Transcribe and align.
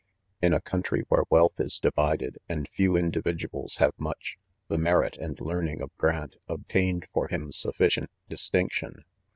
6 0.39 0.47
In 0.47 0.53
a 0.55 0.61
country 0.61 1.03
where 1.09 1.25
wealth 1.29 1.59
is 1.59 1.77
divided, 1.77 2.39
and 2.49 2.67
few 2.67 2.97
individuals 2.97 3.75
have 3.77 3.93
much, 3.99 4.39
the 4.67 4.79
merit 4.79 5.15
and 5.17 5.39
learning 5.39 5.79
of 5.79 5.95
Grant 5.97 6.37
obtained 6.47 7.05
for 7.13 7.27
him 7.27 7.51
sufficient 7.51 8.09
distinction. 8.27 9.03